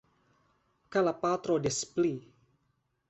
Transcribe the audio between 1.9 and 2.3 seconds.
pli.